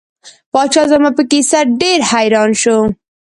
[0.53, 2.77] پاچا زما په کیسه ډیر حیران شو.